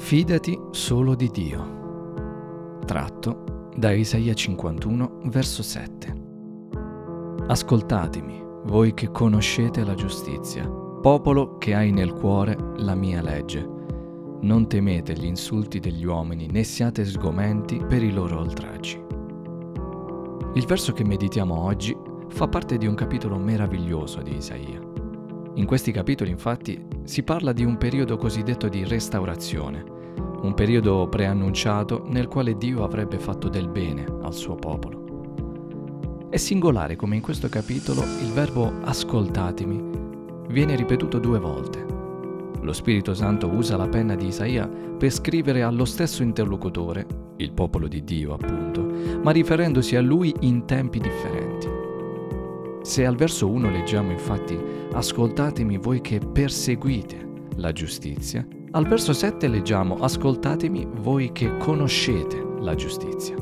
Fidati 0.00 0.58
solo 0.72 1.14
di 1.14 1.28
Dio. 1.28 2.80
Tratto 2.84 3.68
da 3.76 3.92
Isaia 3.92 4.34
51, 4.34 5.20
verso 5.26 5.62
7. 5.62 6.12
Ascoltatemi, 7.46 8.42
voi 8.64 8.92
che 8.92 9.12
conoscete 9.12 9.84
la 9.84 9.94
giustizia, 9.94 10.68
popolo 10.68 11.58
che 11.58 11.74
hai 11.74 11.92
nel 11.92 12.14
cuore 12.14 12.56
la 12.78 12.96
mia 12.96 13.22
legge. 13.22 13.64
Non 14.40 14.66
temete 14.66 15.12
gli 15.12 15.26
insulti 15.26 15.78
degli 15.78 16.04
uomini, 16.04 16.48
né 16.50 16.64
siate 16.64 17.04
sgomenti 17.04 17.76
per 17.76 18.02
i 18.02 18.10
loro 18.10 18.40
oltraggi. 18.40 19.00
Il 20.54 20.66
verso 20.66 20.92
che 20.92 21.04
meditiamo 21.04 21.56
oggi 21.56 21.96
fa 22.30 22.48
parte 22.48 22.78
di 22.78 22.86
un 22.86 22.96
capitolo 22.96 23.36
meraviglioso 23.36 24.22
di 24.22 24.34
Isaia. 24.34 24.80
In 25.54 25.66
questi 25.66 25.92
capitoli 25.92 26.30
infatti 26.30 26.89
si 27.10 27.24
parla 27.24 27.52
di 27.52 27.64
un 27.64 27.76
periodo 27.76 28.16
cosiddetto 28.16 28.68
di 28.68 28.84
restaurazione, 28.84 29.84
un 30.42 30.54
periodo 30.54 31.08
preannunciato 31.08 32.04
nel 32.06 32.28
quale 32.28 32.56
Dio 32.56 32.84
avrebbe 32.84 33.18
fatto 33.18 33.48
del 33.48 33.66
bene 33.66 34.06
al 34.22 34.32
suo 34.32 34.54
popolo. 34.54 36.28
È 36.30 36.36
singolare 36.36 36.94
come 36.94 37.16
in 37.16 37.20
questo 37.20 37.48
capitolo 37.48 38.02
il 38.02 38.30
verbo 38.32 38.72
ascoltatemi 38.82 39.82
viene 40.50 40.76
ripetuto 40.76 41.18
due 41.18 41.40
volte. 41.40 41.84
Lo 42.60 42.72
Spirito 42.72 43.12
Santo 43.12 43.48
usa 43.48 43.76
la 43.76 43.88
penna 43.88 44.14
di 44.14 44.26
Isaia 44.26 44.68
per 44.68 45.10
scrivere 45.10 45.62
allo 45.62 45.86
stesso 45.86 46.22
interlocutore, 46.22 47.06
il 47.38 47.50
popolo 47.50 47.88
di 47.88 48.04
Dio 48.04 48.34
appunto, 48.34 48.88
ma 49.20 49.32
riferendosi 49.32 49.96
a 49.96 50.00
lui 50.00 50.32
in 50.42 50.64
tempi 50.64 51.00
differenti. 51.00 51.49
Se 52.82 53.04
al 53.04 53.14
verso 53.14 53.48
1 53.48 53.70
leggiamo 53.70 54.10
infatti 54.10 54.58
Ascoltatemi 54.92 55.76
voi 55.78 56.00
che 56.00 56.18
perseguite 56.18 57.28
la 57.56 57.72
giustizia, 57.72 58.46
al 58.72 58.86
verso 58.86 59.12
7 59.12 59.48
leggiamo 59.48 59.96
Ascoltatemi 59.96 60.88
voi 61.00 61.30
che 61.32 61.56
conoscete 61.58 62.42
la 62.60 62.74
giustizia. 62.74 63.36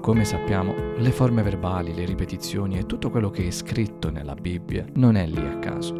Come 0.00 0.24
sappiamo, 0.24 0.74
le 0.96 1.10
forme 1.10 1.42
verbali, 1.42 1.94
le 1.94 2.04
ripetizioni 2.04 2.78
e 2.78 2.86
tutto 2.86 3.10
quello 3.10 3.30
che 3.30 3.46
è 3.46 3.50
scritto 3.50 4.10
nella 4.10 4.34
Bibbia 4.34 4.84
non 4.94 5.16
è 5.16 5.26
lì 5.26 5.46
a 5.46 5.58
caso. 5.58 5.94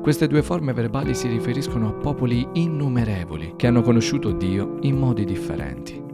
Queste 0.00 0.28
due 0.28 0.42
forme 0.42 0.72
verbali 0.72 1.14
si 1.14 1.26
riferiscono 1.26 1.88
a 1.88 1.92
popoli 1.92 2.46
innumerevoli 2.52 3.54
che 3.56 3.66
hanno 3.66 3.82
conosciuto 3.82 4.32
Dio 4.32 4.76
in 4.82 4.96
modi 4.96 5.24
differenti. 5.24 6.07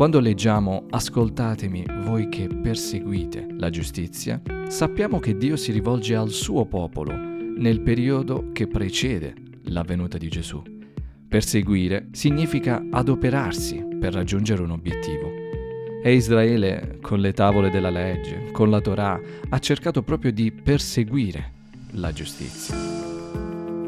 Quando 0.00 0.18
leggiamo 0.18 0.86
Ascoltatemi 0.88 1.84
voi 2.04 2.30
che 2.30 2.46
perseguite 2.46 3.46
la 3.58 3.68
giustizia, 3.68 4.40
sappiamo 4.66 5.18
che 5.18 5.36
Dio 5.36 5.56
si 5.56 5.72
rivolge 5.72 6.16
al 6.16 6.30
suo 6.30 6.64
popolo 6.64 7.12
nel 7.12 7.82
periodo 7.82 8.48
che 8.50 8.66
precede 8.66 9.34
la 9.64 9.82
venuta 9.82 10.16
di 10.16 10.28
Gesù. 10.28 10.62
Perseguire 11.28 12.08
significa 12.12 12.82
adoperarsi 12.90 13.86
per 14.00 14.14
raggiungere 14.14 14.62
un 14.62 14.70
obiettivo. 14.70 15.30
E 16.02 16.14
Israele, 16.14 16.96
con 17.02 17.20
le 17.20 17.34
tavole 17.34 17.68
della 17.68 17.90
legge, 17.90 18.52
con 18.52 18.70
la 18.70 18.80
Torah, 18.80 19.20
ha 19.50 19.58
cercato 19.58 20.02
proprio 20.02 20.32
di 20.32 20.50
perseguire 20.50 21.52
la 21.90 22.10
giustizia. 22.10 22.74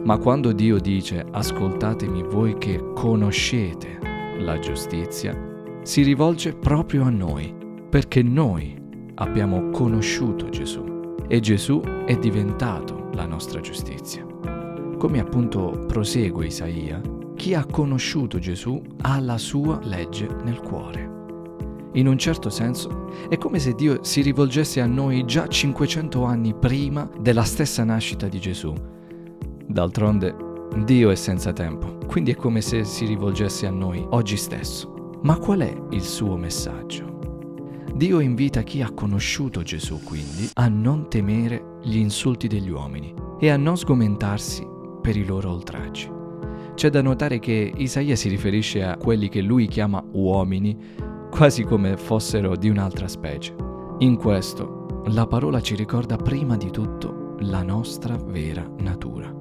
Ma 0.04 0.18
quando 0.18 0.52
Dio 0.52 0.78
dice 0.78 1.24
ascoltatemi 1.30 2.22
voi 2.22 2.58
che 2.58 2.92
conoscete 2.92 3.98
la 4.40 4.58
giustizia, 4.58 5.51
si 5.82 6.02
rivolge 6.02 6.54
proprio 6.54 7.04
a 7.04 7.10
noi, 7.10 7.52
perché 7.90 8.22
noi 8.22 8.80
abbiamo 9.14 9.70
conosciuto 9.70 10.48
Gesù 10.48 11.14
e 11.26 11.40
Gesù 11.40 11.80
è 11.80 12.16
diventato 12.16 13.08
la 13.14 13.26
nostra 13.26 13.60
giustizia. 13.60 14.24
Come 14.96 15.18
appunto 15.18 15.84
prosegue 15.86 16.46
Isaia, 16.46 17.00
chi 17.34 17.54
ha 17.54 17.64
conosciuto 17.64 18.38
Gesù 18.38 18.80
ha 19.00 19.18
la 19.18 19.38
sua 19.38 19.80
legge 19.82 20.28
nel 20.44 20.60
cuore. 20.60 21.10
In 21.94 22.06
un 22.06 22.16
certo 22.16 22.48
senso 22.48 23.10
è 23.28 23.36
come 23.36 23.58
se 23.58 23.74
Dio 23.74 24.04
si 24.04 24.22
rivolgesse 24.22 24.80
a 24.80 24.86
noi 24.86 25.24
già 25.24 25.46
500 25.46 26.24
anni 26.24 26.54
prima 26.54 27.10
della 27.20 27.42
stessa 27.42 27.82
nascita 27.84 28.28
di 28.28 28.38
Gesù. 28.38 28.72
D'altronde 29.66 30.34
Dio 30.84 31.10
è 31.10 31.16
senza 31.16 31.52
tempo, 31.52 31.98
quindi 32.06 32.30
è 32.30 32.36
come 32.36 32.60
se 32.60 32.84
si 32.84 33.04
rivolgesse 33.04 33.66
a 33.66 33.70
noi 33.70 34.06
oggi 34.10 34.36
stesso. 34.36 34.91
Ma 35.22 35.38
qual 35.38 35.60
è 35.60 35.72
il 35.90 36.02
suo 36.02 36.36
messaggio? 36.36 37.84
Dio 37.94 38.18
invita 38.18 38.62
chi 38.62 38.82
ha 38.82 38.90
conosciuto 38.90 39.62
Gesù 39.62 40.02
quindi 40.02 40.50
a 40.54 40.66
non 40.66 41.08
temere 41.08 41.78
gli 41.82 41.96
insulti 41.96 42.48
degli 42.48 42.70
uomini 42.70 43.14
e 43.38 43.48
a 43.48 43.56
non 43.56 43.76
sgomentarsi 43.76 44.66
per 45.00 45.16
i 45.16 45.24
loro 45.24 45.52
oltraggi. 45.52 46.10
C'è 46.74 46.90
da 46.90 47.02
notare 47.02 47.38
che 47.38 47.72
Isaia 47.76 48.16
si 48.16 48.28
riferisce 48.28 48.82
a 48.82 48.96
quelli 48.96 49.28
che 49.28 49.42
lui 49.42 49.68
chiama 49.68 50.02
uomini 50.12 50.76
quasi 51.30 51.62
come 51.62 51.96
fossero 51.96 52.56
di 52.56 52.68
un'altra 52.68 53.06
specie. 53.06 53.54
In 53.98 54.16
questo 54.16 55.04
la 55.06 55.28
parola 55.28 55.60
ci 55.60 55.76
ricorda 55.76 56.16
prima 56.16 56.56
di 56.56 56.70
tutto 56.70 57.36
la 57.40 57.62
nostra 57.62 58.16
vera 58.16 58.68
natura. 58.78 59.32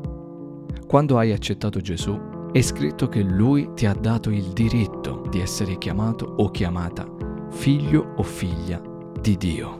Quando 0.86 1.18
hai 1.18 1.32
accettato 1.32 1.80
Gesù, 1.80 2.20
è 2.52 2.60
scritto 2.62 3.08
che 3.08 3.22
lui 3.22 3.70
ti 3.76 3.86
ha 3.86 3.94
dato 3.94 4.30
il 4.30 4.48
diritto 4.48 5.26
di 5.30 5.40
essere 5.40 5.78
chiamato 5.78 6.34
o 6.38 6.52
chiamata 6.52 7.08
figlio 7.50 8.14
o 8.18 8.24
figlia 8.24 8.82
di 9.22 9.38
Dio. 9.38 9.78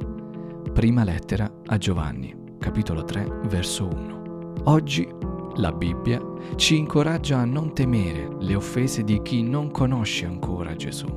Prima 0.74 1.04
lettera 1.04 1.52
a 1.66 1.78
Giovanni, 1.78 2.34
capitolo 2.60 3.04
3, 3.04 3.40
verso 3.50 3.88
1. 3.88 4.54
Oggi 4.66 5.06
la 5.56 5.74
Bibbia 5.74 6.22
ci 6.56 6.78
incoraggia 6.78 7.40
a 7.40 7.46
non 7.46 7.74
temere 7.74 8.30
le 8.40 8.56
offese 8.56 9.04
di 9.04 9.22
chi 9.22 9.44
non 9.44 9.70
conosce 9.70 10.26
ancora 10.26 10.74
Gesù. 10.74 11.08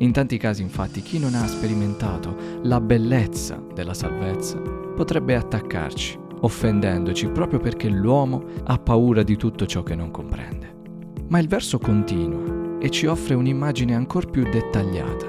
In 0.00 0.12
tanti 0.12 0.36
casi 0.36 0.60
infatti 0.60 1.00
chi 1.00 1.18
non 1.18 1.34
ha 1.34 1.46
sperimentato 1.46 2.36
la 2.64 2.82
bellezza 2.82 3.62
della 3.72 3.94
salvezza 3.94 4.58
potrebbe 4.58 5.34
attaccarci, 5.34 6.18
offendendoci 6.40 7.28
proprio 7.28 7.60
perché 7.60 7.88
l'uomo 7.88 8.44
ha 8.64 8.78
paura 8.78 9.22
di 9.22 9.36
tutto 9.36 9.64
ciò 9.64 9.82
che 9.82 9.94
non 9.94 10.10
comprende. 10.10 10.76
Ma 11.28 11.38
il 11.38 11.48
verso 11.48 11.78
continua 11.78 12.78
e 12.78 12.88
ci 12.90 13.06
offre 13.06 13.34
un'immagine 13.34 13.94
ancora 13.94 14.26
più 14.26 14.44
dettagliata. 14.44 15.26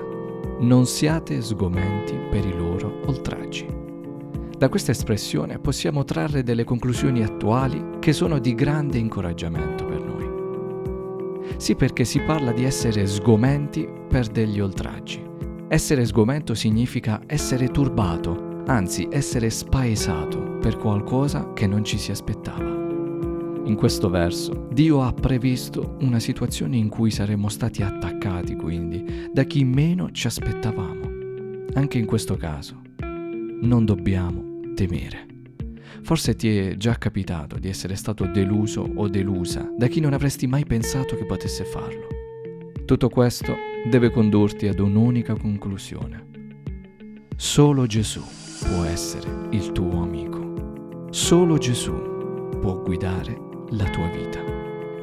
Non 0.60 0.86
siate 0.86 1.42
sgomenti 1.42 2.16
per 2.30 2.46
i 2.46 2.56
loro 2.56 3.02
oltraggi. 3.06 3.66
Da 4.58 4.70
questa 4.70 4.92
espressione 4.92 5.60
possiamo 5.60 6.04
trarre 6.04 6.44
delle 6.44 6.64
conclusioni 6.64 7.24
attuali 7.24 7.98
che 8.00 8.14
sono 8.14 8.40
di 8.40 8.56
grande 8.56 8.98
incoraggiamento 8.98 9.86
per 9.86 10.02
noi. 10.02 11.58
Sì 11.58 11.76
perché 11.76 12.06
si 12.06 12.22
parla 12.22 12.52
di 12.52 12.64
essere 12.64 13.06
sgomenti 13.06 13.88
per 14.08 14.28
degli 14.28 14.60
oltraggi. 14.60 15.22
Essere 15.68 16.06
sgomento 16.06 16.54
significa 16.56 17.22
essere 17.26 17.68
turbato, 17.68 18.64
anzi 18.68 19.08
essere 19.12 19.50
spaesato 19.50 20.58
per 20.60 20.78
qualcosa 20.78 21.52
che 21.54 21.68
non 21.68 21.84
ci 21.84 21.98
si 21.98 22.12
aspettava. 22.12 22.79
In 23.70 23.76
questo 23.76 24.10
verso 24.10 24.68
Dio 24.72 25.04
ha 25.04 25.14
previsto 25.14 25.98
una 26.02 26.18
situazione 26.18 26.76
in 26.76 26.90
cui 26.90 27.12
saremmo 27.12 27.50
stati 27.50 27.84
attaccati 27.84 28.56
quindi 28.56 29.30
da 29.32 29.44
chi 29.44 29.64
meno 29.64 30.10
ci 30.10 30.26
aspettavamo. 30.26 31.68
Anche 31.74 32.00
in 32.00 32.08
questo 32.08 32.36
caso 32.36 32.82
non 33.62 33.86
dobbiamo 33.86 34.74
temere. 34.74 35.28
Forse 36.02 36.36
ti 36.36 36.58
è 36.58 36.78
già 36.78 36.98
capitato 36.98 37.60
di 37.60 37.70
essere 37.70 37.96
stato 37.96 38.26
deluso 38.26 38.90
o 38.96 39.08
delusa 39.08 39.72
da 39.78 39.86
chi 39.86 40.00
non 40.00 40.14
avresti 40.14 40.48
mai 40.48 40.66
pensato 40.66 41.16
che 41.16 41.26
potesse 41.26 41.64
farlo. 41.64 42.08
Tutto 42.86 43.08
questo 43.10 43.54
deve 43.88 44.10
condurti 44.10 44.68
ad 44.68 44.80
un'unica 44.80 45.36
conclusione. 45.38 46.26
Solo 47.36 47.86
Gesù 47.86 48.24
può 48.68 48.84
essere 48.84 49.30
il 49.52 49.72
tuo 49.74 50.02
amico. 50.02 51.08
Solo 51.12 51.60
Gesù 51.60 52.58
può 52.60 52.82
guidare 52.82 53.48
la 53.72 53.86
tua 53.86 54.08
vita. 54.08 54.40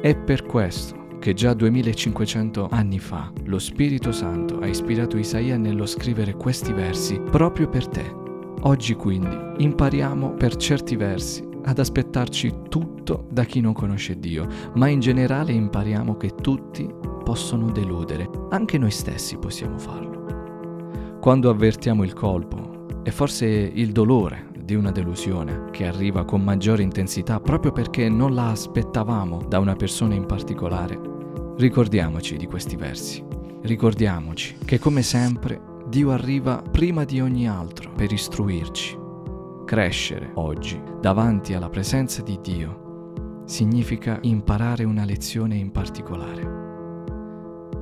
È 0.01 0.15
per 0.15 0.45
questo 0.45 1.05
che 1.19 1.33
già 1.33 1.53
2500 1.53 2.67
anni 2.69 2.99
fa 2.99 3.31
lo 3.45 3.59
Spirito 3.59 4.11
Santo 4.11 4.59
ha 4.59 4.67
ispirato 4.67 5.17
Isaia 5.17 5.57
nello 5.57 5.85
scrivere 5.85 6.35
questi 6.35 6.73
versi 6.73 7.19
proprio 7.19 7.67
per 7.67 7.87
te. 7.87 8.15
Oggi 8.61 8.95
quindi 8.95 9.63
impariamo 9.63 10.33
per 10.33 10.55
certi 10.55 10.95
versi 10.95 11.45
ad 11.63 11.79
aspettarci 11.79 12.53
tutto 12.69 13.25
da 13.29 13.43
chi 13.43 13.59
non 13.59 13.73
conosce 13.73 14.17
Dio, 14.19 14.47
ma 14.75 14.87
in 14.87 14.99
generale 14.99 15.51
impariamo 15.51 16.15
che 16.15 16.33
tutti 16.33 16.89
possono 17.23 17.71
deludere, 17.71 18.29
anche 18.49 18.77
noi 18.77 18.91
stessi 18.91 19.37
possiamo 19.37 19.77
farlo. 19.77 21.17
Quando 21.19 21.49
avvertiamo 21.49 22.03
il 22.03 22.13
colpo 22.13 22.85
e 23.03 23.11
forse 23.11 23.45
il 23.45 23.91
dolore 23.91 24.47
di 24.67 24.75
una 24.75 24.91
delusione 24.91 25.69
che 25.71 25.87
arriva 25.87 26.25
con 26.25 26.43
maggiore 26.43 26.83
intensità 26.83 27.39
proprio 27.39 27.71
perché 27.71 28.09
non 28.09 28.33
la 28.33 28.49
aspettavamo 28.49 29.45
da 29.47 29.59
una 29.59 29.77
persona 29.77 30.13
in 30.13 30.25
particolare, 30.25 30.99
ricordiamoci 31.55 32.35
di 32.35 32.47
questi 32.47 32.75
versi. 32.75 33.23
Ricordiamoci 33.61 34.57
che 34.65 34.77
come 34.77 35.03
sempre 35.03 35.61
Dio 35.87 36.11
arriva 36.11 36.61
prima 36.61 37.05
di 37.05 37.21
ogni 37.21 37.47
altro 37.47 37.91
per 37.95 38.11
istruirci. 38.11 38.99
Crescere 39.65 40.31
oggi 40.33 40.81
davanti 40.99 41.53
alla 41.53 41.69
presenza 41.69 42.21
di 42.21 42.37
Dio 42.41 43.43
significa 43.45 44.19
imparare 44.23 44.83
una 44.83 45.05
lezione 45.05 45.55
in 45.55 45.71
particolare. 45.71 46.65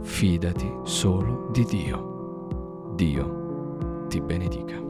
fidati 0.04 0.72
solo 0.84 1.50
di 1.52 1.66
Dio. 1.66 2.94
Dio 2.94 4.06
ti 4.08 4.22
benedica. 4.22 4.85